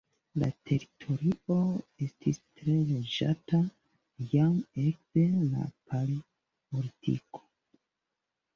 La 0.41 0.47
teritorio 0.69 1.57
estis 2.05 2.39
tre 2.61 2.77
loĝata 2.93 3.61
jam 4.33 4.57
ekde 4.87 5.29
la 5.53 5.69
Paleolitiko. 5.93 7.47